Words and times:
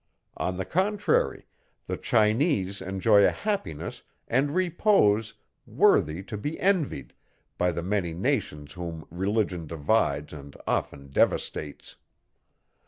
On 0.35 0.57
the 0.57 0.65
contrary, 0.65 1.45
the 1.85 1.95
Chinese 1.95 2.81
enjoy 2.81 3.23
a 3.23 3.29
happiness 3.29 4.01
and 4.27 4.49
repose 4.55 5.35
worthy 5.67 6.23
to 6.23 6.37
be 6.37 6.59
envied, 6.59 7.13
by 7.59 7.71
the 7.71 7.83
many 7.83 8.11
nations 8.15 8.73
whom 8.73 9.05
religion 9.11 9.67
divides, 9.67 10.33
and 10.33 10.57
often 10.65 11.11
devastates. 11.11 11.97